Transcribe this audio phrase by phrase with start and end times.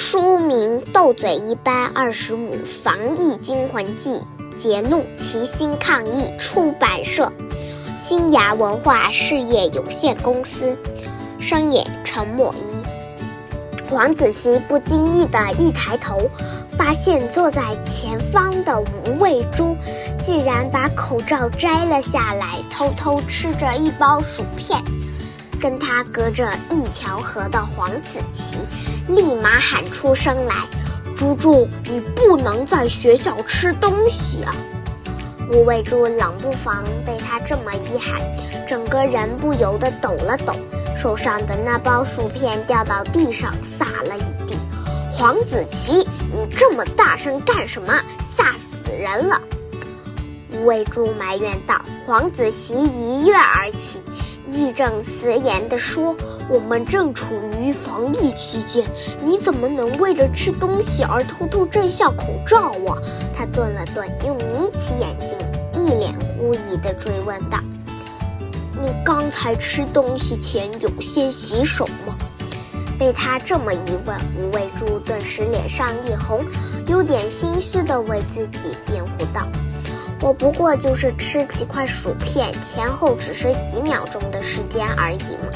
[0.00, 4.22] 书名《斗嘴一班二十五防疫惊魂记》，
[4.56, 6.32] 节录：齐心抗疫。
[6.38, 7.32] 出版社：
[7.96, 10.78] 新芽文化事业有限公司。
[11.40, 13.88] 声演：陈默一。
[13.90, 16.30] 黄子熙不经意的一抬头，
[16.70, 19.76] 发现坐在前方的吴卫珠，
[20.22, 24.80] 竟然把口罩摘了下来，偷偷吃着一包薯片。
[25.60, 28.56] 跟他隔着一条河的黄子琪，
[29.08, 30.54] 立马喊出声来
[31.16, 34.54] ：“猪猪，你不能在学校吃东西啊！”
[35.50, 38.20] 吴伟珠冷不防被他这么一喊，
[38.66, 40.54] 整个人不由得抖了抖，
[40.96, 44.56] 手上的那包薯片掉到地上，撒了一地。
[45.10, 47.92] 黄子琪，你这么大声干什么？
[48.22, 49.40] 吓死人了！
[50.52, 51.80] 吴伟珠埋怨道。
[52.06, 54.02] 黄子琪一跃而起。
[54.78, 56.14] 正辞严地说
[56.48, 58.86] ：“我们正处于防疫期间，
[59.20, 62.94] 你怎么能为着吃东西而偷偷摘下口罩啊？”
[63.34, 65.36] 他顿了顿，又眯起眼睛，
[65.74, 67.58] 一脸狐疑地追问道
[68.80, 72.16] ：“你刚才吃东西前有先洗手吗？”
[72.96, 76.44] 被他这么一问，吴卫珠顿时脸上一红，
[76.86, 79.44] 有点心虚地为自己辩护道。
[80.20, 85.48] 我不过就是吃几块薯片，前后只是几秒钟的时间而已嘛。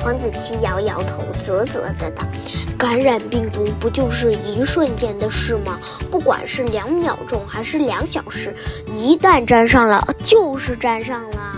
[0.00, 2.22] 黄子琪摇摇头，啧啧的道
[2.78, 5.80] ：“感染病毒不就是一瞬间的事吗？
[6.10, 8.54] 不管是两秒钟还是两小时，
[8.86, 11.56] 一旦沾上了，就是沾上了。”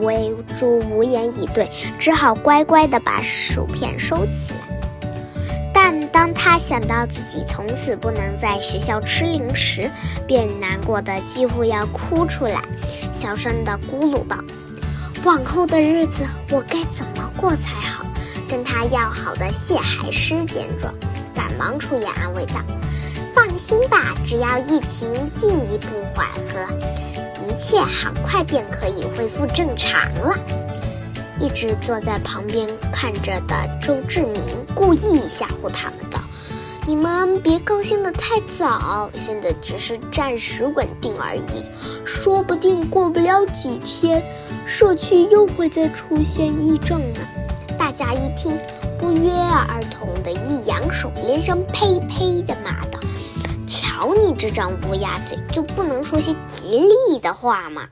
[0.00, 4.69] 维珠无言以对，只好乖乖的把薯片收起来。
[5.90, 9.90] 但当他想到自己从此不能在学校吃零食，
[10.24, 12.62] 便难过的几乎要哭出来，
[13.12, 14.36] 小声的咕噜道
[15.26, 18.06] ：“往后的日子我该怎么过才好？”
[18.48, 20.94] 跟他要好的谢海狮见状，
[21.34, 22.62] 赶忙出言安慰道
[23.34, 26.72] ：“放心吧，只要疫情进一步缓和，
[27.48, 30.38] 一切很快便可以恢复正常了。”
[31.40, 34.42] 一直坐在旁边看着的周志明
[34.74, 36.20] 故意吓唬他们道
[36.86, 41.64] ：“你们别高兴得太早，现在只是暂时稳定而已，
[42.04, 44.22] 说不定过不了几天，
[44.66, 47.20] 社区又会再出现疫症呢。”
[47.78, 48.58] 大家一听，
[48.98, 53.00] 不约而同的一扬手，连声呸呸的骂道
[53.66, 57.88] ：“瞧你这张乌鸦嘴，就不能说些吉利的话吗？”